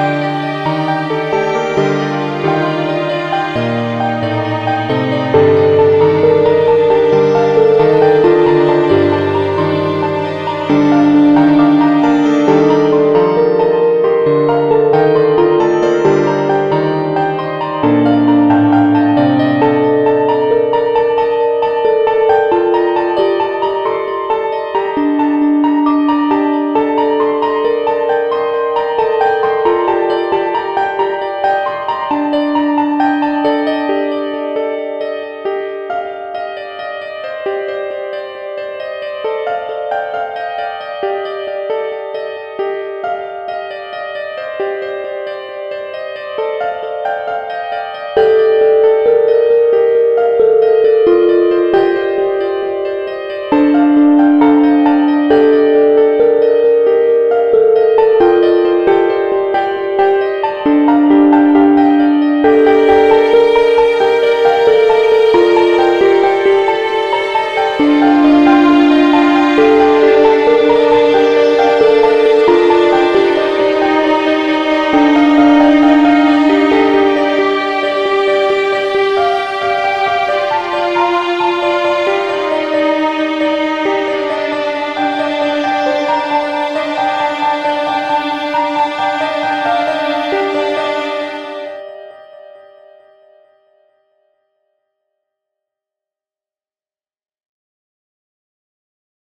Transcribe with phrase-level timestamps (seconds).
[0.00, 0.49] Música